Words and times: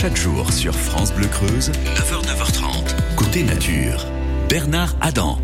Chaque 0.00 0.16
jour 0.16 0.52
sur 0.52 0.76
France 0.76 1.12
Bleu 1.12 1.26
Creuse, 1.26 1.72
9h, 1.96 2.22
9h30, 2.24 3.16
côté 3.16 3.42
nature. 3.42 4.06
Bernard 4.48 4.94
Adam. 5.00 5.40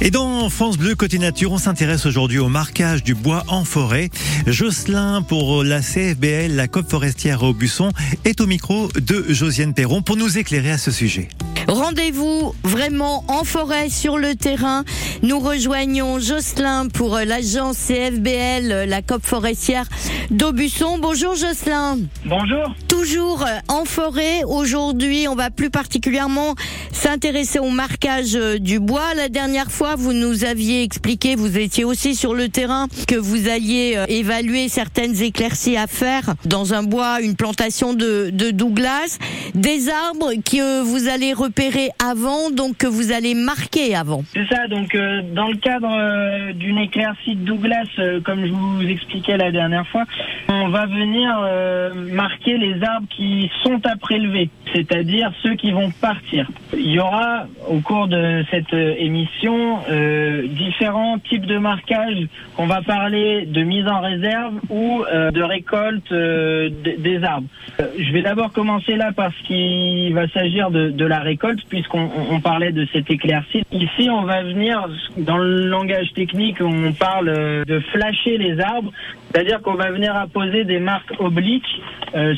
Et 0.00 0.12
dans 0.12 0.48
France 0.48 0.78
Bleu 0.78 0.94
Côté 0.94 1.18
Nature, 1.18 1.50
on 1.50 1.58
s'intéresse 1.58 2.06
aujourd'hui 2.06 2.38
au 2.38 2.48
marquage 2.48 3.02
du 3.02 3.16
bois 3.16 3.42
en 3.48 3.64
forêt. 3.64 4.08
Jocelyn 4.46 5.22
pour 5.22 5.64
la 5.64 5.80
CFBL, 5.80 6.54
la 6.54 6.68
COP 6.68 6.88
forestière 6.88 7.42
au 7.42 7.52
Busson, 7.52 7.90
est 8.24 8.40
au 8.40 8.46
micro 8.46 8.86
de 8.94 9.24
Josiane 9.28 9.74
Perron 9.74 10.02
pour 10.02 10.16
nous 10.16 10.38
éclairer 10.38 10.70
à 10.70 10.78
ce 10.78 10.92
sujet. 10.92 11.28
Rendez-vous 11.66 12.54
vraiment 12.62 13.24
en 13.26 13.42
forêt 13.42 13.90
sur 13.90 14.18
le 14.18 14.36
terrain. 14.36 14.84
Nous 15.24 15.40
rejoignons 15.40 16.20
Jocelyn 16.20 16.86
pour 16.86 17.16
l'agence 17.16 17.76
CFBL, 17.76 18.88
la 18.88 19.02
COP 19.02 19.26
forestière 19.26 19.86
d'Aubusson. 20.30 20.98
Bonjour 20.98 21.34
Jocelyn. 21.34 21.98
Bonjour. 22.24 22.72
Toujours 23.00 23.46
en 23.68 23.86
forêt. 23.86 24.44
Aujourd'hui, 24.46 25.26
on 25.26 25.34
va 25.34 25.48
plus 25.48 25.70
particulièrement 25.70 26.54
s'intéresser 26.92 27.58
au 27.58 27.70
marquage 27.70 28.34
du 28.60 28.78
bois. 28.78 29.14
La 29.16 29.30
dernière 29.30 29.70
fois, 29.70 29.94
vous 29.96 30.12
nous 30.12 30.44
aviez 30.44 30.82
expliqué, 30.82 31.34
vous 31.34 31.56
étiez 31.56 31.84
aussi 31.84 32.14
sur 32.14 32.34
le 32.34 32.50
terrain, 32.50 32.88
que 33.08 33.14
vous 33.16 33.48
alliez 33.48 33.94
euh, 33.96 34.04
évaluer 34.08 34.68
certaines 34.68 35.22
éclaircies 35.22 35.78
à 35.78 35.86
faire 35.86 36.34
dans 36.44 36.74
un 36.74 36.82
bois, 36.82 37.22
une 37.22 37.36
plantation 37.36 37.94
de, 37.94 38.28
de 38.28 38.50
Douglas, 38.50 39.18
des 39.54 39.88
arbres 39.88 40.34
que 40.44 40.82
vous 40.82 41.08
allez 41.08 41.32
repérer 41.32 41.88
avant, 42.06 42.50
donc 42.50 42.76
que 42.76 42.86
vous 42.86 43.12
allez 43.12 43.32
marquer 43.32 43.94
avant. 43.94 44.24
C'est 44.34 44.46
ça, 44.54 44.68
donc 44.68 44.94
euh, 44.94 45.22
dans 45.34 45.48
le 45.48 45.56
cadre 45.56 45.88
euh, 45.90 46.52
d'une 46.52 46.76
éclaircie 46.76 47.34
de 47.34 47.44
Douglas, 47.46 47.88
comme 48.26 48.44
je 48.44 48.52
vous 48.52 48.82
expliquais 48.82 49.38
la 49.38 49.50
dernière 49.50 49.86
fois, 49.86 50.04
on 50.48 50.68
va 50.68 50.84
venir 50.84 51.30
marquer 52.12 52.58
les 52.58 52.74
arbres 52.82 52.89
qui 53.10 53.50
sont 53.62 53.80
à 53.86 53.96
prélever, 53.96 54.50
c'est-à-dire 54.72 55.32
ceux 55.42 55.54
qui 55.54 55.70
vont 55.70 55.90
partir. 55.90 56.48
Il 56.72 56.90
y 56.90 56.98
aura 56.98 57.46
au 57.68 57.80
cours 57.80 58.08
de 58.08 58.44
cette 58.50 58.72
émission 58.72 59.78
euh, 59.88 60.46
différents 60.48 61.18
types 61.18 61.46
de 61.46 61.58
marquages. 61.58 62.26
On 62.58 62.66
va 62.66 62.82
parler 62.82 63.46
de 63.46 63.62
mise 63.62 63.86
en 63.86 64.00
réserve 64.00 64.54
ou 64.68 65.04
euh, 65.04 65.30
de 65.30 65.42
récolte 65.42 66.10
euh, 66.12 66.70
des 66.98 67.22
arbres. 67.22 67.48
je 67.78 68.12
vais 68.12 68.22
d'abord 68.22 68.52
commencer 68.52 68.96
là 68.96 69.10
parce 69.14 69.36
qu'il 69.46 70.12
va 70.14 70.28
s'agir 70.28 70.70
de, 70.70 71.04
la 71.04 71.20
récolte 71.20 71.60
puisqu'on 71.68 72.08
on 72.30 72.40
parlait 72.40 72.72
de 72.72 72.86
cette 72.92 73.10
éclaircie. 73.10 73.62
Ici, 73.72 74.08
on 74.10 74.22
va 74.22 74.42
venir 74.42 74.88
dans 75.16 75.38
le 75.38 75.66
langage 75.66 76.12
technique, 76.14 76.58
on 76.60 76.92
parle 76.92 77.64
de 77.66 77.80
flasher 77.92 78.38
les 78.38 78.60
arbres, 78.60 78.92
c'est-à-dire 79.32 79.62
qu'on 79.62 79.74
va 79.74 79.90
venir 79.90 80.16
apposer 80.16 80.64
des 80.64 80.80
marques 80.80 81.12
obliques 81.18 81.80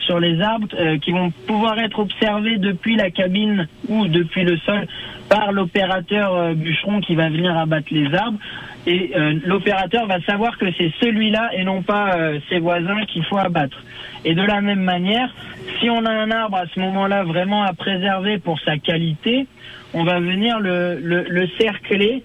sur 0.05 0.21
les 0.21 0.43
arbres 0.43 0.69
qui 1.01 1.11
vont 1.13 1.31
pouvoir 1.47 1.79
être 1.79 2.01
observées 2.01 2.59
depuis 2.59 2.97
la 2.97 3.11
cabine 3.11 3.67
ou 3.89 4.07
depuis 4.09 4.45
le 4.45 4.59
sol 4.59 4.87
par 5.33 5.51
l'opérateur 5.53 6.35
euh, 6.35 6.55
bûcheron 6.55 7.01
qui 7.01 7.15
va 7.15 7.31
venir 7.31 7.57
abattre 7.57 7.89
les 7.91 8.15
arbres. 8.15 8.39
Et 8.87 9.13
euh, 9.17 9.39
l'opérateur 9.47 10.07
va 10.07 10.21
savoir 10.23 10.59
que 10.59 10.67
c'est 10.77 10.93
celui-là 11.01 11.51
et 11.55 11.65
non 11.65 11.83
pas 11.83 12.17
euh, 12.17 12.39
ses 12.51 12.59
voisins 12.59 13.01
qu'il 13.07 13.25
faut 13.25 13.39
abattre. 13.39 13.83
Et 14.27 14.35
de 14.35 14.43
la 14.43 14.61
même 14.61 14.83
manière, 14.83 15.35
si 15.81 15.89
on 15.89 16.05
a 16.05 16.11
un 16.11 16.31
arbre 16.31 16.59
à 16.59 16.67
ce 16.75 16.79
moment-là 16.81 17.25
vraiment 17.25 17.63
à 17.63 17.73
préserver 17.73 18.39
pour 18.39 18.61
sa 18.61 18.77
qualité, 18.77 19.47
on 19.95 20.05
va 20.05 20.21
venir 20.21 20.61
le, 20.61 20.99
le, 21.01 21.49
cercler 21.59 22.23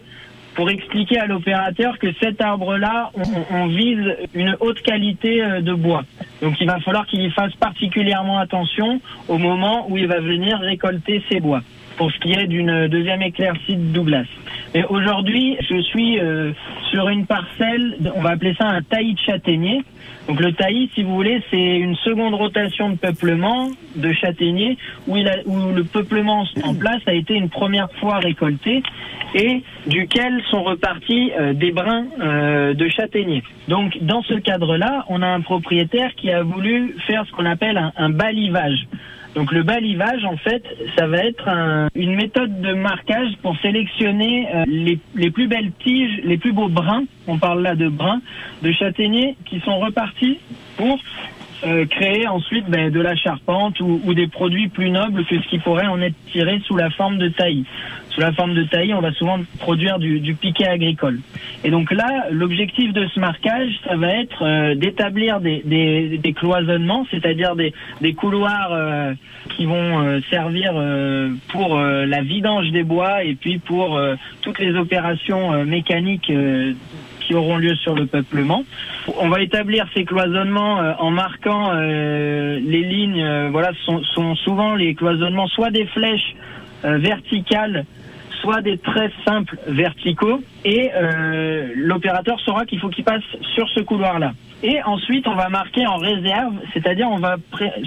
pour 0.57 0.69
expliquer 0.69 1.19
à 1.19 1.27
l'opérateur 1.27 1.97
que 1.99 2.07
cet 2.19 2.41
arbre-là, 2.41 3.11
on, 3.13 3.55
on, 3.55 3.67
vise 3.67 4.17
une 4.33 4.57
haute 4.59 4.81
qualité 4.81 5.61
de 5.61 5.73
bois. 5.73 6.03
Donc 6.41 6.59
il 6.59 6.67
va 6.67 6.79
falloir 6.79 7.05
qu'il 7.05 7.21
y 7.21 7.29
fasse 7.29 7.55
particulièrement 7.55 8.39
attention 8.39 8.99
au 9.29 9.37
moment 9.37 9.85
où 9.89 9.97
il 9.97 10.07
va 10.07 10.19
venir 10.19 10.57
récolter 10.59 11.23
ses 11.29 11.39
bois 11.39 11.61
pour 11.97 12.11
ce 12.11 12.19
qui 12.19 12.33
est 12.33 12.47
d'une 12.47 12.87
deuxième 12.87 13.21
éclaircie 13.21 13.75
de 13.75 13.93
Douglas. 13.93 14.27
Et 14.73 14.83
aujourd'hui, 14.83 15.57
je 15.69 15.81
suis 15.81 16.19
euh, 16.19 16.51
sur 16.91 17.09
une 17.09 17.25
parcelle, 17.25 17.97
on 18.15 18.21
va 18.21 18.31
appeler 18.31 18.55
ça 18.57 18.67
un 18.67 18.81
taillis 18.81 19.15
de 19.15 19.19
châtaignier. 19.19 19.81
Donc 20.27 20.41
le 20.41 20.51
taillis, 20.51 20.89
si 20.93 21.03
vous 21.03 21.15
voulez, 21.15 21.41
c'est 21.49 21.77
une 21.77 21.95
seconde 21.95 22.35
rotation 22.35 22.89
de 22.89 22.97
peuplement 22.97 23.69
de 23.95 24.11
châtaignier 24.11 24.77
où, 25.07 25.15
il 25.15 25.27
a, 25.27 25.37
où 25.45 25.73
le 25.73 25.83
peuplement 25.83 26.45
en 26.63 26.75
place 26.75 27.01
a 27.07 27.13
été 27.13 27.33
une 27.33 27.49
première 27.49 27.89
fois 27.93 28.19
récolté 28.19 28.83
et 29.33 29.63
duquel 29.87 30.41
sont 30.49 30.63
repartis 30.63 31.31
euh, 31.39 31.53
des 31.53 31.71
brins 31.71 32.05
euh, 32.19 32.73
de 32.73 32.89
châtaignier. 32.89 33.41
Donc 33.67 33.97
dans 34.01 34.21
ce 34.23 34.33
cadre-là, 34.33 35.05
on 35.07 35.21
a 35.21 35.27
un 35.27 35.41
propriétaire 35.41 36.13
qui 36.15 36.29
a 36.29 36.43
voulu 36.43 36.95
faire 37.07 37.25
ce 37.25 37.31
qu'on 37.31 37.45
appelle 37.45 37.77
un, 37.77 37.93
un 37.95 38.09
balivage. 38.09 38.85
Donc 39.35 39.51
le 39.51 39.63
balivage, 39.63 40.25
en 40.25 40.37
fait, 40.37 40.63
ça 40.97 41.07
va 41.07 41.17
être 41.19 41.47
une 41.95 42.15
méthode 42.15 42.61
de 42.61 42.73
marquage 42.73 43.29
pour 43.41 43.55
sélectionner 43.59 44.47
euh, 44.53 44.63
les, 44.67 45.31
plus 45.31 45.47
belles 45.47 45.71
tiges, 45.83 46.21
les 46.23 46.37
plus 46.37 46.53
beaux 46.53 46.69
brins, 46.69 47.03
on 47.27 47.37
parle 47.37 47.61
là 47.61 47.75
de 47.75 47.87
brins, 47.87 48.21
de 48.63 48.71
châtaigniers 48.71 49.35
qui 49.45 49.59
sont 49.59 49.79
repartis 49.79 50.39
pour 50.77 50.99
euh, 51.65 51.85
créer 51.85 52.27
ensuite 52.27 52.65
ben, 52.69 52.91
de 52.91 53.01
la 53.01 53.15
charpente 53.15 53.79
ou, 53.79 53.99
ou, 54.05 54.13
des 54.13 54.27
produits 54.27 54.67
plus 54.67 54.91
nobles 54.91 55.25
que 55.25 55.41
ce 55.41 55.47
qui 55.49 55.57
pourrait 55.57 55.87
en 55.87 55.99
être 56.01 56.15
tiré 56.31 56.59
sous 56.65 56.77
la 56.77 56.89
forme 56.91 57.17
de 57.17 57.29
taillis. 57.29 57.65
Sous 58.17 58.21
la 58.21 58.31
forme 58.31 58.55
de 58.55 58.63
taillis, 58.63 58.95
on 58.95 59.01
va 59.01 59.11
souvent 59.11 59.39
produire 59.59 59.99
du, 59.99 60.33
piquet 60.33 60.65
agricole. 60.65 61.19
Et 61.63 61.69
donc 61.69 61.91
là, 61.91 62.25
l'objectif 62.31 62.91
de 62.91 63.05
ce 63.13 63.19
marquage, 63.19 63.69
ça 63.87 63.95
va 63.95 64.11
être 64.11 64.43
euh, 64.43 64.73
d'établir 64.73 65.39
des, 65.39 66.33
cloisonnements, 66.35 67.05
c'est-à-dire 67.11 67.55
des, 67.55 68.13
couloirs 68.13 68.69
euh, 68.71 69.13
qui 69.55 69.65
vont 69.65 70.19
servir 70.31 70.73
pour 71.49 71.77
la 71.77 72.21
vidange 72.23 72.71
des 72.71 72.83
bois 72.83 73.23
et 73.23 73.35
puis 73.35 73.59
pour 73.59 73.99
toutes 74.41 74.57
les 74.57 74.75
opérations 74.75 75.63
mécaniques 75.63 76.31
qui 77.27 77.35
auront 77.35 77.57
lieu 77.57 77.75
sur 77.75 77.93
le 77.93 78.05
peuplement. 78.05 78.63
On 79.19 79.27
va 79.29 79.41
établir 79.41 79.85
ces 79.93 80.05
cloisonnements 80.05 80.79
euh, 80.79 80.93
en 80.99 81.11
marquant 81.11 81.71
euh, 81.71 82.59
les 82.63 82.83
lignes. 82.83 83.21
Euh, 83.21 83.49
voilà, 83.51 83.71
sont, 83.85 84.01
sont 84.03 84.35
souvent 84.35 84.75
les 84.75 84.95
cloisonnements 84.95 85.47
soit 85.47 85.71
des 85.71 85.85
flèches 85.85 86.35
verticales 86.83 87.85
des 88.61 88.77
traits 88.77 89.11
simples 89.25 89.57
verticaux 89.67 90.41
et 90.65 90.89
l'opérateur 91.75 92.39
saura 92.41 92.65
qu'il 92.65 92.79
faut 92.79 92.89
qu'il 92.89 93.03
passe 93.03 93.23
sur 93.55 93.67
ce 93.69 93.79
couloir-là. 93.81 94.33
Et 94.63 94.81
ensuite, 94.83 95.27
on 95.27 95.35
va 95.35 95.49
marquer 95.49 95.85
en 95.85 95.97
réserve, 95.97 96.55
c'est-à-dire 96.73 97.07
on 97.11 97.19
va 97.19 97.35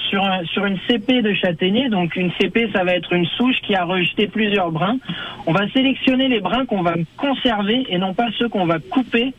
sur, 0.09 0.25
un, 0.25 0.44
sur 0.44 0.65
une 0.66 0.78
CP 0.87 1.21
de 1.21 1.34
châtaignier, 1.34 1.88
donc 1.88 2.15
une 2.15 2.31
CP, 2.41 2.71
ça 2.72 2.84
va 2.84 2.94
être 2.94 3.12
une 3.12 3.26
souche 3.26 3.60
qui 3.62 3.75
a 3.75 3.84
rejeté 3.84 4.28
plusieurs 4.28 4.71
brins. 4.71 4.98
On 5.47 5.53
va 5.53 5.69
sélectionner 5.71 6.28
les 6.28 6.38
brins 6.38 6.66
qu'on 6.66 6.82
va 6.82 6.94
conserver 7.16 7.87
et 7.88 7.98
non 7.98 8.15
pas 8.15 8.28
ceux 8.38 8.48
qu'on 8.48 8.66
va 8.66 8.78
couper 8.78 9.34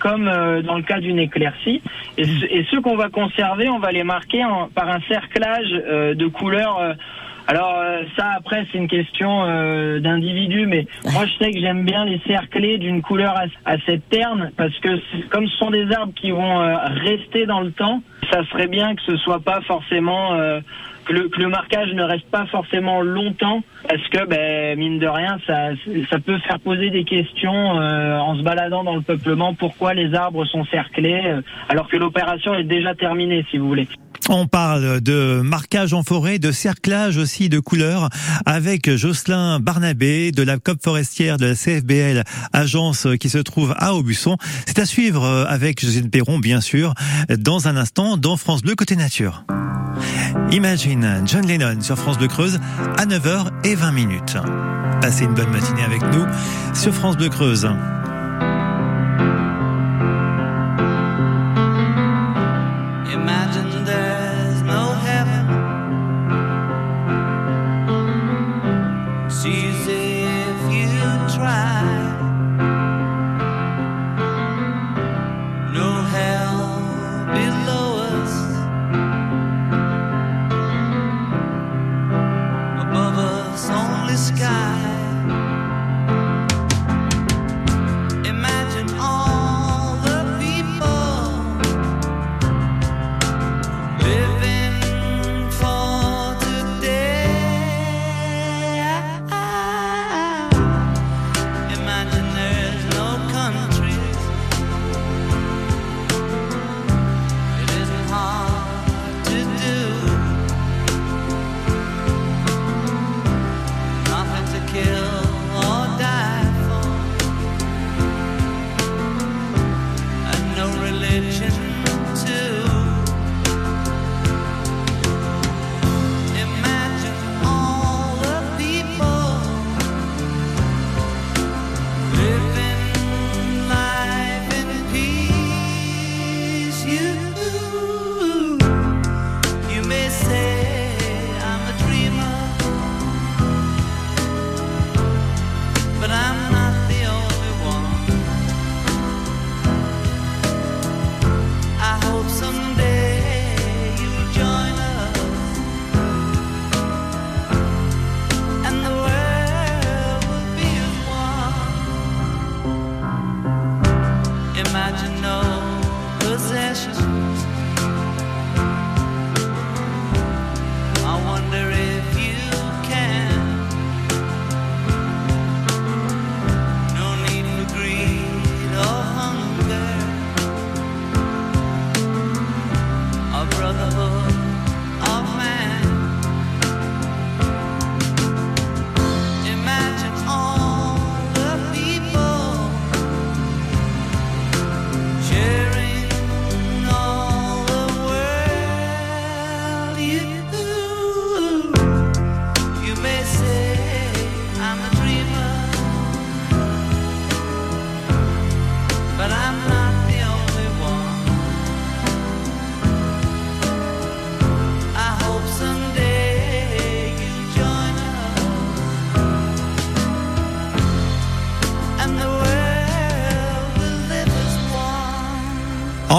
comme 0.00 0.26
euh, 0.26 0.62
dans 0.62 0.76
le 0.76 0.82
cas 0.82 0.98
d'une 0.98 1.20
éclaircie. 1.20 1.80
Et, 2.18 2.64
ceux 2.72 2.80
qu'on 2.80 2.96
va 2.96 3.08
conserver, 3.08 3.68
on 3.68 3.78
va 3.78 3.92
les 3.92 4.02
marquer 4.02 4.44
par 4.74 4.90
un 4.90 5.00
cerclage 5.08 5.72
euh, 5.72 6.14
de 6.14 6.26
couleurs. 6.26 6.96
Euh, 7.52 7.58
alors 7.58 7.84
ça 8.16 8.30
après 8.36 8.66
c'est 8.70 8.78
une 8.78 8.88
question 8.88 9.46
d'individu, 10.00 10.66
mais 10.66 10.86
moi 11.12 11.26
je 11.26 11.44
sais 11.44 11.52
que 11.52 11.60
j'aime 11.60 11.84
bien 11.84 12.04
les 12.04 12.20
cercler 12.26 12.78
d'une 12.78 13.02
couleur 13.02 13.34
assez 13.64 14.00
terne 14.10 14.50
parce 14.56 14.76
que 14.78 14.98
comme 15.28 15.46
ce 15.46 15.56
sont 15.58 15.70
des 15.70 15.90
arbres 15.92 16.14
qui 16.14 16.30
vont 16.30 16.58
rester 17.04 17.46
dans 17.46 17.60
le 17.60 17.72
temps, 17.72 18.02
ça 18.30 18.44
serait 18.46 18.68
bien 18.68 18.94
que 18.94 19.02
ce 19.02 19.16
soit 19.16 19.40
pas 19.40 19.60
forcément 19.62 20.36
que 21.04 21.12
le, 21.12 21.28
que 21.28 21.40
le, 21.40 21.48
marquage 21.48 21.92
ne 21.92 22.02
reste 22.02 22.28
pas 22.30 22.46
forcément 22.46 23.00
longtemps 23.02 23.62
parce 23.88 24.06
que 24.08 24.26
ben, 24.26 24.78
mine 24.78 24.98
de 24.98 25.06
rien 25.06 25.38
ça, 25.46 25.70
ça 26.10 26.18
peut 26.18 26.38
faire 26.38 26.60
poser 26.60 26.90
des 26.90 27.04
questions 27.04 27.80
euh, 27.80 28.18
en 28.18 28.36
se 28.36 28.42
baladant 28.42 28.84
dans 28.84 28.96
le 28.96 29.02
peuplement 29.02 29.54
pourquoi 29.54 29.94
les 29.94 30.14
arbres 30.14 30.44
sont 30.44 30.64
cerclés 30.66 31.22
euh, 31.24 31.42
alors 31.68 31.88
que 31.88 31.96
l'opération 31.96 32.54
est 32.54 32.64
déjà 32.64 32.94
terminée 32.94 33.44
si 33.50 33.58
vous 33.58 33.68
voulez. 33.68 33.88
On 34.28 34.46
parle 34.46 35.00
de 35.00 35.40
marquage 35.42 35.94
en 35.94 36.02
forêt, 36.02 36.38
de 36.38 36.52
cerclage 36.52 37.16
aussi 37.16 37.48
de 37.48 37.58
couleurs 37.58 38.08
avec 38.46 38.94
Jocelyn 38.94 39.58
Barnabé 39.58 40.30
de 40.30 40.42
la 40.42 40.58
COP 40.58 40.82
forestière 40.82 41.38
de 41.38 41.46
la 41.46 41.54
CFBL, 41.54 42.22
agence 42.52 43.08
qui 43.20 43.28
se 43.28 43.38
trouve 43.38 43.74
à 43.76 43.94
Aubusson. 43.94 44.36
C'est 44.66 44.78
à 44.78 44.86
suivre 44.86 45.46
avec 45.48 45.80
Josine 45.80 46.08
Perron, 46.08 46.38
bien 46.38 46.60
sûr, 46.60 46.94
dans 47.36 47.68
un 47.68 47.76
instant 47.76 48.16
dans 48.16 48.36
France 48.36 48.62
Bleu 48.62 48.74
Côté 48.74 48.96
Nature. 48.96 49.44
Imagine 50.50 51.22
John 51.26 51.46
Lennon 51.46 51.80
sur 51.80 51.98
France 51.98 52.18
Bleu 52.18 52.28
Creuse 52.28 52.60
à 52.96 53.06
9h20 53.06 53.92
minutes. 53.92 54.36
Passez 55.00 55.24
une 55.24 55.34
bonne 55.34 55.50
matinée 55.50 55.82
avec 55.82 56.02
nous 56.02 56.26
sur 56.74 56.94
France 56.94 57.16
Bleu 57.16 57.28
Creuse. 57.28 57.68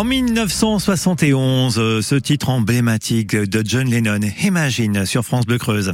En 0.03 0.05
1971, 0.05 1.79
euh, 1.79 2.01
ce 2.01 2.15
titre 2.15 2.49
emblématique 2.49 3.37
de 3.37 3.63
John 3.65 3.89
Lennon, 3.89 4.19
Imagine, 4.43 5.05
sur 5.05 5.23
France 5.23 5.45
Bleu 5.45 5.57
Creuse. 5.57 5.93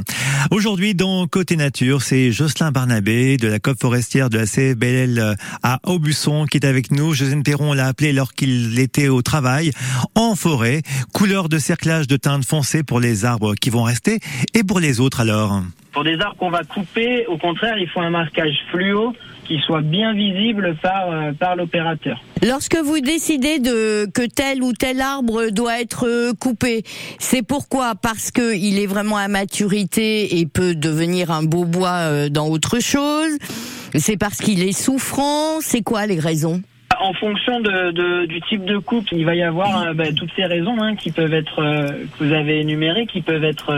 Aujourd'hui, 0.50 0.96
dans 0.96 1.28
Côté 1.28 1.54
Nature, 1.54 2.02
c'est 2.02 2.32
Jocelyn 2.32 2.72
Barnabé 2.72 3.36
de 3.36 3.46
la 3.46 3.60
COP 3.60 3.78
forestière 3.78 4.28
de 4.28 4.38
la 4.38 4.46
CBL 4.46 5.36
à 5.62 5.78
Aubusson 5.84 6.46
qui 6.46 6.56
est 6.56 6.66
avec 6.66 6.90
nous. 6.90 7.14
José 7.14 7.40
Perron 7.44 7.72
l'a 7.72 7.86
appelé 7.86 8.12
lorsqu'il 8.12 8.80
était 8.80 9.06
au 9.06 9.22
travail, 9.22 9.70
en 10.16 10.34
forêt. 10.34 10.82
Couleur 11.14 11.48
de 11.48 11.58
cerclage 11.58 12.08
de 12.08 12.16
teinte 12.16 12.44
foncée 12.44 12.82
pour 12.82 12.98
les 12.98 13.24
arbres 13.24 13.54
qui 13.54 13.70
vont 13.70 13.84
rester 13.84 14.18
et 14.54 14.64
pour 14.64 14.80
les 14.80 14.98
autres 14.98 15.20
alors 15.20 15.62
Pour 15.92 16.02
des 16.02 16.18
arbres 16.18 16.36
qu'on 16.36 16.50
va 16.50 16.64
couper, 16.64 17.26
au 17.28 17.38
contraire, 17.38 17.78
il 17.78 17.88
faut 17.88 18.00
un 18.00 18.10
marquage 18.10 18.58
fluo 18.72 19.14
qui 19.50 19.58
soit 19.66 19.82
bien 19.82 20.14
visible 20.14 20.76
par, 20.80 21.10
euh, 21.10 21.32
par 21.32 21.56
l'opérateur. 21.56 22.22
Lorsque 22.40 22.76
vous 22.76 23.00
décidez 23.00 23.58
de 23.58 24.06
que 24.06 24.24
tel 24.24 24.62
ou 24.62 24.72
tel 24.72 25.00
arbre 25.00 25.50
doit 25.50 25.80
être 25.80 26.06
euh, 26.06 26.32
coupé, 26.38 26.84
c'est 27.18 27.42
pourquoi? 27.42 27.96
Parce 27.96 28.30
que 28.30 28.54
il 28.54 28.78
est 28.78 28.86
vraiment 28.86 29.16
à 29.16 29.26
maturité 29.26 30.38
et 30.38 30.46
peut 30.46 30.76
devenir 30.76 31.32
un 31.32 31.42
beau 31.42 31.64
bois 31.64 31.98
euh, 31.98 32.28
dans 32.28 32.46
autre 32.48 32.78
chose? 32.78 33.32
C'est 33.96 34.16
parce 34.16 34.38
qu'il 34.38 34.62
est 34.62 34.70
souffrant? 34.70 35.60
C'est 35.60 35.82
quoi 35.82 36.06
les 36.06 36.20
raisons? 36.20 36.62
En 37.00 37.12
fonction 37.14 37.60
de, 37.60 38.26
du 38.26 38.40
type 38.42 38.64
de 38.64 38.78
coupe, 38.78 39.06
il 39.12 39.24
va 39.24 39.34
y 39.34 39.42
avoir 39.42 39.82
euh, 39.82 39.92
bah, 39.94 40.12
toutes 40.16 40.30
ces 40.36 40.44
raisons 40.44 40.80
hein, 40.80 40.94
qui 40.96 41.10
peuvent 41.10 41.32
être, 41.32 41.60
euh, 41.60 41.88
que 41.88 42.24
vous 42.24 42.32
avez 42.32 42.60
énumérées, 42.60 43.06
qui 43.06 43.22
peuvent 43.22 43.44
être 43.44 43.70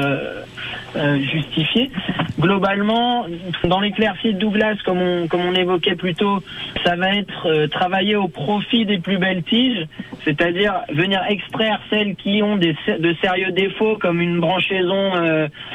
euh, 0.97 1.19
justifiées. 1.21 1.91
Globalement, 2.39 3.27
dans 3.65 3.81
l'éclaircie 3.81 4.35
de 4.35 4.39
Douglas, 4.39 4.77
comme 4.85 5.01
on, 5.01 5.29
comme 5.29 5.43
on 5.43 5.55
évoquait 5.55 5.95
plus 5.95 6.15
tôt, 6.15 6.43
ça 6.85 6.97
va 6.97 7.15
être 7.15 7.67
travailler 7.67 8.17
au 8.17 8.29
profit 8.29 8.85
des 8.85 8.99
plus 8.99 9.19
belles 9.19 9.43
tiges, 9.45 9.87
c'est-à-dire 10.25 10.81
venir 10.93 11.23
extraire 11.29 11.81
celles 11.91 12.17
qui 12.17 12.43
ont 12.43 12.57
des, 12.57 12.75
de 12.99 13.15
sérieux 13.23 13.53
défauts, 13.53 13.97
comme 14.01 14.21
une 14.21 14.41
branchaison 14.41 15.13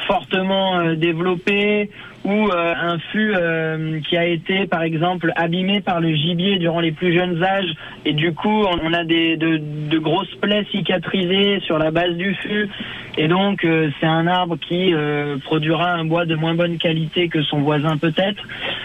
fortement 0.06 0.94
développée 0.94 1.90
ou 2.28 2.50
euh, 2.50 2.74
un 2.76 2.98
fût 3.10 3.32
euh, 3.34 4.00
qui 4.06 4.16
a 4.18 4.26
été 4.26 4.66
par 4.66 4.82
exemple 4.82 5.32
abîmé 5.34 5.80
par 5.80 5.98
le 5.98 6.14
gibier 6.14 6.58
durant 6.58 6.80
les 6.80 6.92
plus 6.92 7.14
jeunes 7.14 7.42
âges 7.42 7.72
et 8.04 8.12
du 8.12 8.34
coup 8.34 8.66
on 8.82 8.92
a 8.92 9.02
des 9.04 9.38
de, 9.38 9.98
grosses 9.98 10.34
plaies 10.34 10.66
cicatrisées 10.70 11.60
sur 11.60 11.78
la 11.78 11.90
base 11.90 12.14
du 12.16 12.34
fût 12.34 12.68
et 13.16 13.28
donc 13.28 13.64
euh, 13.64 13.88
c'est 13.98 14.06
un 14.06 14.26
arbre 14.26 14.58
qui 14.58 14.92
produira 15.44 15.92
un 15.92 16.04
bois 16.04 16.26
de 16.26 16.34
moins 16.34 16.54
bonne 16.54 16.76
qualité 16.76 17.28
que 17.28 17.42
son 17.42 17.60
voisin 17.60 17.96
peut-être. 17.96 18.42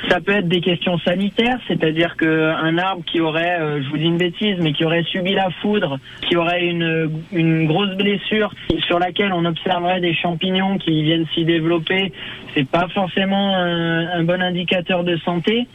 Ça 0.10 0.22
peut 0.22 0.32
être 0.34 0.48
des 0.48 0.62
questions 0.62 0.98
sanitaires, 1.00 1.60
c'est-à-dire 1.68 2.16
qu'un 2.16 2.78
arbre 2.78 3.04
qui 3.06 3.20
aurait, 3.20 3.82
je 3.82 3.90
vous 3.90 3.98
dis 3.98 4.06
une 4.06 4.18
bêtise, 4.18 4.58
mais 4.60 4.74
qui 4.74 4.86
aurait 4.86 5.04
subi 5.04 5.34
la 5.34 5.50
foudre, 5.62 6.00
qui 6.22 6.36
aurait 6.36 6.66
une, 6.66 7.10
une 7.32 7.68
grosse 7.68 7.96
blessure 7.96 8.54
sur 8.88 9.00
laquelle 9.00 9.34
on 9.34 9.46
observerait 9.46 10.02
des 10.02 10.14
champignons 10.14 10.78
qui 10.78 11.04
viennent 11.04 11.28
s'y 11.34 11.46
développer, 11.46 12.12
c'est 12.54 12.68
pas 12.68 12.88
forcément 12.90 13.33
un, 13.36 14.24
bon 14.24 14.42
indicateur 14.42 15.04
de 15.04 15.18
santé. 15.18 15.68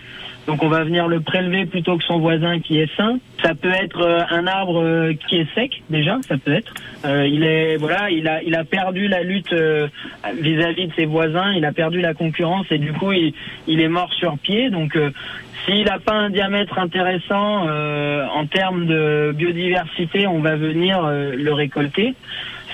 Donc 0.46 0.62
on 0.62 0.68
va 0.68 0.82
venir 0.82 1.08
le 1.08 1.20
prélever 1.20 1.66
plutôt 1.66 1.98
que 1.98 2.04
son 2.04 2.18
voisin 2.18 2.58
qui 2.58 2.78
est 2.78 2.90
sain. 2.96 3.18
Ça 3.42 3.54
peut 3.54 3.70
être 3.70 4.00
euh, 4.00 4.22
un 4.30 4.46
arbre 4.46 4.82
euh, 4.82 5.12
qui 5.28 5.36
est 5.36 5.54
sec 5.54 5.82
déjà, 5.90 6.16
ça 6.26 6.38
peut 6.38 6.54
être. 6.54 6.72
Euh, 7.04 7.26
il 7.26 7.44
est 7.44 7.76
voilà, 7.76 8.10
il 8.10 8.26
a 8.26 8.42
il 8.42 8.54
a 8.54 8.64
perdu 8.64 9.08
la 9.08 9.22
lutte 9.22 9.54
vis-à-vis 10.40 10.86
de 10.86 10.92
ses 10.94 11.04
voisins, 11.04 11.52
il 11.52 11.66
a 11.66 11.72
perdu 11.72 12.00
la 12.00 12.14
concurrence 12.14 12.66
et 12.70 12.78
du 12.78 12.94
coup 12.94 13.12
il, 13.12 13.34
il 13.66 13.80
est 13.80 13.88
mort 13.88 14.12
sur 14.14 14.38
pied. 14.38 14.70
Donc 14.70 14.98
s'il 15.66 15.84
n'a 15.84 15.98
pas 15.98 16.14
un 16.14 16.30
diamètre 16.30 16.78
intéressant 16.78 17.68
en 17.68 18.46
termes 18.46 18.86
de 18.86 19.34
biodiversité, 19.36 20.26
on 20.26 20.40
va 20.40 20.56
venir 20.56 21.02
le 21.02 21.52
récolter. 21.52 22.14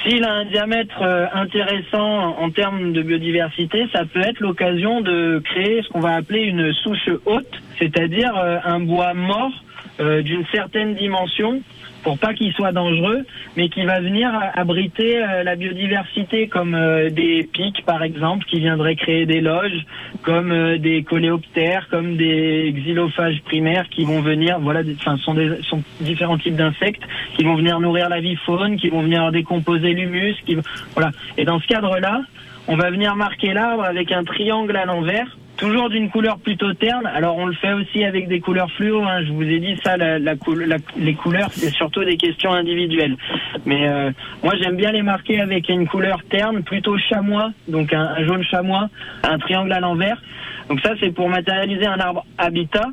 S'il 0.05 0.23
a 0.23 0.33
un 0.35 0.45
diamètre 0.45 1.01
euh, 1.01 1.27
intéressant 1.33 2.37
en 2.37 2.51
termes 2.51 2.93
de 2.93 3.01
biodiversité, 3.01 3.87
ça 3.91 4.05
peut 4.05 4.21
être 4.21 4.41
l'occasion 4.41 5.01
de 5.01 5.41
créer 5.43 5.81
ce 5.83 5.89
qu'on 5.89 6.01
va 6.01 6.17
appeler 6.17 6.43
une 6.43 6.75
souche 6.75 7.09
haute, 7.25 7.63
c'est-à-dire 7.79 8.37
euh, 8.37 8.59
un 8.65 8.81
bois 8.81 9.15
mort 9.15 9.53
euh, 10.01 10.21
d'une 10.21 10.45
certaine 10.53 10.95
dimension 10.95 11.63
pour 12.05 12.19
pas 12.19 12.35
qu'il 12.35 12.53
soit 12.53 12.71
dangereux, 12.73 13.25
mais 13.57 13.69
qui 13.69 13.85
va 13.85 14.01
venir 14.01 14.31
abriter 14.55 15.19
euh, 15.19 15.43
la 15.43 15.57
biodiversité, 15.57 16.47
comme 16.47 16.75
euh, 16.75 17.11
des 17.11 17.49
pics 17.53 17.85
par 17.85 18.03
exemple, 18.03 18.45
qui 18.45 18.61
viendraient 18.61 18.95
créer 18.95 19.27
des 19.27 19.41
loges, 19.41 19.85
comme 20.23 20.53
euh, 20.53 20.79
des 20.79 21.03
coléoptères, 21.03 21.89
comme 21.91 22.17
des 22.17 22.73
xylophages 22.77 23.41
primaires 23.45 23.89
qui 23.89 24.05
vont 24.05 24.21
venir, 24.21 24.61
voilà, 24.61 24.83
enfin, 24.97 25.17
sont, 25.17 25.35
sont 25.63 25.83
différents 26.01 26.39
types 26.39 26.57
d'insectes 26.57 27.03
qui 27.37 27.45
vont 27.45 27.57
venir 27.57 27.81
nourrir 27.81 28.09
la 28.09 28.21
vie 28.21 28.37
faune, 28.37 28.77
qui 28.77 28.91
vont 28.91 29.01
venir 29.01 29.33
décomposer 29.33 29.95
l'humus, 29.95 30.37
qui, 30.47 30.57
voilà. 30.95 31.11
Et 31.39 31.45
dans 31.45 31.59
ce 31.59 31.67
cadre-là, 31.67 32.21
on 32.69 32.77
va 32.77 32.91
venir 32.91 33.17
marquer 33.17 33.53
l'arbre 33.55 33.85
avec 33.85 34.13
un 34.13 34.25
triangle 34.25 34.77
à 34.77 34.85
l'envers 34.85 35.37
Toujours 35.57 35.89
d'une 35.89 36.11
couleur 36.11 36.39
plutôt 36.39 36.73
terne. 36.75 37.07
Alors 37.07 37.37
on 37.37 37.47
le 37.47 37.55
fait 37.55 37.73
aussi 37.73 38.05
avec 38.05 38.27
des 38.29 38.41
couleurs 38.41 38.71
fluo. 38.73 39.03
Hein. 39.05 39.25
Je 39.25 39.33
vous 39.33 39.43
ai 39.43 39.61
dit 39.61 39.77
ça, 39.85 39.97
les 39.97 41.15
couleurs, 41.15 41.51
c'est 41.53 41.71
surtout 41.71 42.05
des 42.05 42.17
questions 42.17 42.53
individuelles. 42.53 43.17
Mais 43.65 43.89
euh, 43.89 44.11
moi 44.43 44.55
j'aime 44.61 44.77
bien 44.77 44.91
les 44.91 45.03
marquer 45.03 45.41
avec 45.41 45.69
une 45.69 45.87
couleur 45.87 46.19
terne, 46.29 46.63
plutôt 46.65 46.99
chamois, 46.99 47.53
donc 47.69 47.93
un, 47.93 48.25
jaune 48.25 48.43
chamois, 48.43 48.89
un 49.23 49.39
triangle 49.39 49.73
à 49.73 49.81
l'envers. 49.81 50.21
Donc 50.69 50.81
ça 50.81 50.95
c'est 50.99 51.13
pour 51.13 51.29
matérialiser 51.29 51.87
un 51.87 52.01
arbre 52.01 52.25
habitat. 52.37 52.89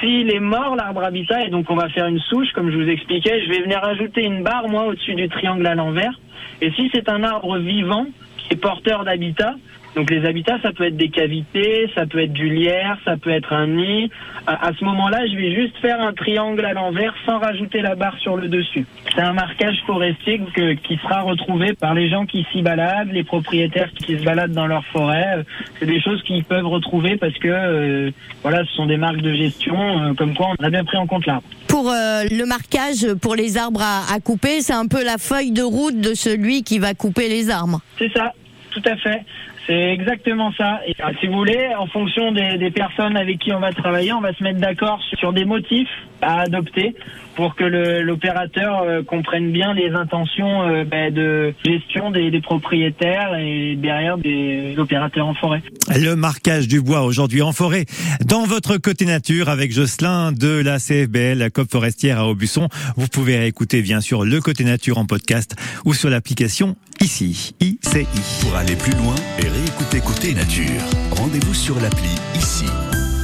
S'il 0.00 0.30
est 0.30 0.40
mort, 0.40 0.76
l'arbre 0.76 1.02
habitat, 1.02 1.44
et 1.44 1.48
donc 1.48 1.70
on 1.70 1.76
va 1.76 1.88
faire 1.88 2.06
une 2.06 2.20
souche, 2.20 2.52
comme 2.52 2.70
je 2.70 2.76
vous 2.76 2.88
expliquais, 2.88 3.42
je 3.42 3.50
vais 3.50 3.62
venir 3.62 3.82
ajouter 3.82 4.24
une 4.24 4.42
barre, 4.42 4.68
moi, 4.68 4.84
au-dessus 4.84 5.14
du 5.14 5.26
triangle 5.30 5.66
à 5.66 5.74
l'envers. 5.74 6.12
Et 6.60 6.70
si 6.72 6.90
c'est 6.92 7.08
un 7.08 7.22
arbre 7.22 7.56
vivant, 7.56 8.06
qui 8.36 8.52
est 8.52 8.56
porteur 8.56 9.04
d'habitat, 9.04 9.54
donc 9.96 10.10
les 10.10 10.26
habitats, 10.26 10.60
ça 10.60 10.72
peut 10.72 10.84
être 10.84 10.96
des 10.98 11.08
cavités, 11.08 11.90
ça 11.94 12.04
peut 12.04 12.22
être 12.22 12.34
du 12.34 12.50
lierre, 12.50 12.98
ça 13.06 13.16
peut 13.16 13.30
être 13.30 13.54
un 13.54 13.66
nid. 13.66 14.10
À, 14.46 14.70
ce 14.78 14.84
moment-là, 14.84 15.26
je 15.26 15.34
vais 15.34 15.54
juste 15.54 15.76
faire 15.78 15.98
un 16.02 16.12
triangle 16.12 16.64
à 16.66 16.74
l'envers 16.74 17.14
sans 17.24 17.38
rajouter 17.38 17.80
la 17.80 17.94
barre 17.94 18.16
sur 18.18 18.36
le 18.36 18.48
dessus. 18.48 18.84
C'est 19.14 19.22
un 19.22 19.32
marquage 19.32 19.76
forestier 19.86 20.42
qui 20.86 20.96
sera 20.98 21.22
retrouvé 21.22 21.72
par 21.72 21.94
les 21.94 22.10
gens 22.10 22.26
qui 22.26 22.46
s'y 22.52 22.60
baladent, 22.60 23.10
les 23.10 23.24
propriétaires 23.24 23.90
qui 23.94 24.18
se 24.18 24.22
baladent 24.22 24.52
dans 24.52 24.66
leur 24.66 24.84
forêt. 24.92 25.42
C'est 25.80 25.86
des 25.86 26.00
choses 26.02 26.22
qu'ils 26.24 26.44
peuvent 26.44 26.66
retrouver 26.66 27.16
parce 27.16 27.36
que 27.38 27.48
euh, 27.48 28.10
voilà, 28.42 28.66
ce 28.66 28.72
sont 28.74 28.86
des 28.86 28.98
marques 28.98 29.22
de 29.22 29.32
gestion, 29.32 29.76
euh, 29.78 30.12
comme 30.12 30.34
quoi 30.34 30.48
on 30.58 30.62
a 30.62 30.68
bien 30.68 30.84
pris 30.84 30.98
en 30.98 31.06
compte 31.06 31.24
l'arbre. 31.24 31.48
Pour 31.68 31.90
euh, 31.90 32.24
le 32.30 32.44
marquage 32.44 33.14
pour 33.22 33.34
les 33.34 33.56
arbres 33.56 33.80
à, 33.82 34.12
à 34.14 34.20
couper, 34.20 34.60
c'est 34.60 34.74
un 34.74 34.86
peu 34.88 35.02
la 35.02 35.16
feuille 35.16 35.52
de 35.52 35.62
route 35.62 35.98
de 35.98 36.12
celui 36.12 36.64
qui 36.64 36.78
va 36.78 36.92
couper 36.92 37.30
les 37.30 37.48
arbres. 37.48 37.80
C'est 37.98 38.12
ça, 38.12 38.34
tout 38.72 38.82
à 38.84 38.96
fait. 38.96 39.22
C'est 39.66 39.92
exactement 39.92 40.52
ça. 40.52 40.80
Et 40.86 40.94
euh, 41.00 41.12
si 41.20 41.26
vous 41.26 41.34
voulez, 41.34 41.74
en 41.76 41.86
fonction 41.86 42.30
des, 42.32 42.56
des, 42.56 42.70
personnes 42.70 43.16
avec 43.16 43.38
qui 43.38 43.52
on 43.52 43.58
va 43.58 43.72
travailler, 43.72 44.12
on 44.12 44.20
va 44.20 44.32
se 44.32 44.42
mettre 44.42 44.60
d'accord 44.60 45.00
sur 45.18 45.32
des 45.32 45.44
motifs 45.44 45.88
à 46.22 46.40
adopter 46.40 46.94
pour 47.36 47.54
que 47.54 47.64
l'opérateur 47.64 48.82
euh, 48.82 49.02
comprenne 49.02 49.52
bien 49.52 49.74
les 49.74 49.90
intentions 49.90 50.62
euh, 50.62 50.84
ben, 50.84 51.12
de 51.12 51.54
gestion 51.64 52.10
des, 52.10 52.30
des, 52.30 52.40
propriétaires 52.40 53.36
et 53.38 53.76
derrière 53.76 54.16
des 54.16 54.74
opérateurs 54.78 55.26
en 55.26 55.34
forêt. 55.34 55.62
Le 55.94 56.14
marquage 56.14 56.66
du 56.66 56.80
bois 56.80 57.02
aujourd'hui 57.02 57.42
en 57.42 57.52
forêt 57.52 57.84
dans 58.24 58.44
votre 58.44 58.78
côté 58.78 59.04
nature 59.04 59.50
avec 59.50 59.72
Jocelyn 59.72 60.32
de 60.32 60.62
la 60.62 60.78
CFBL, 60.78 61.38
la 61.38 61.50
COP 61.50 61.70
forestière 61.70 62.18
à 62.18 62.28
Aubusson. 62.28 62.68
Vous 62.96 63.08
pouvez 63.08 63.46
écouter 63.46 63.82
bien 63.82 64.00
sûr 64.00 64.24
le 64.24 64.40
côté 64.40 64.64
nature 64.64 64.98
en 64.98 65.04
podcast 65.04 65.56
ou 65.84 65.92
sur 65.92 66.08
l'application 66.08 66.76
ici, 67.02 67.54
ICI. 67.60 68.08
Pour 68.40 68.56
aller 68.56 68.76
plus 68.76 68.92
loin 68.92 69.14
et 69.38 69.48
réécouter 69.48 70.00
côté 70.00 70.34
nature, 70.34 70.82
rendez-vous 71.10 71.54
sur 71.54 71.78
l'appli 71.80 72.10
ici, 72.34 72.64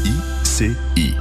ICI. 0.05 1.15